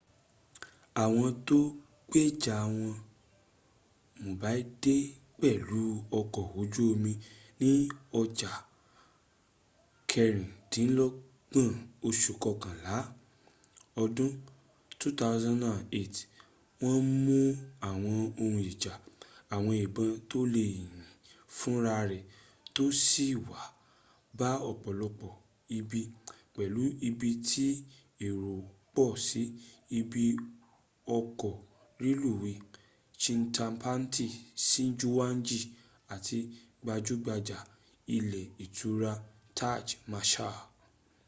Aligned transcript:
àwọn 1.03 1.27
tó 1.47 1.57
gbéjà 2.09 2.55
wọ 2.77 2.89
mumbai 4.21 4.59
dé 4.83 4.95
pẹ̀lú 5.39 5.81
ọkọ̀ 6.19 6.45
ojú 6.59 6.81
omi 6.93 7.13
ní 7.59 7.69
ọja 8.19 8.51
kẹrìndínlọ́gbọ̀n 10.09 11.69
oṣù 12.07 12.31
kọkànlá 12.43 12.95
ọdún 14.01 14.31
2008 14.99 16.17
wọ́n 16.81 17.03
mú 17.25 17.37
àwọn 17.89 18.15
ohun 18.43 18.53
ijà 18.69 18.93
àwọn 19.53 19.73
ìbọn 19.85 20.09
tó 20.29 20.39
lè 20.53 20.63
yìn 20.75 20.93
fún 21.57 21.75
ra 21.85 21.95
rẹ̀ 22.11 22.23
tó 22.75 22.83
sì 23.05 23.25
ma 23.49 23.59
ba 24.37 24.49
ọ̀pọ̀lọpọ̀ 24.69 25.33
ibi, 25.77 26.01
pẹ̀lú 26.55 26.81
ibi 27.07 27.29
tí 27.47 27.65
èrò 28.25 28.49
pọ̀ 28.95 29.07
sí 29.27 29.43
ibi 29.99 30.23
ọkọ̀ 31.17 31.55
rẹluwéy 32.03 32.57
chhatrapati 33.21 34.25
shivaji 34.67 35.59
àti 36.15 36.37
gbajúgbajà 36.83 37.59
ilé 38.15 38.41
ìtura 38.65 39.13
taj 39.57 39.85
mahal 40.11 40.57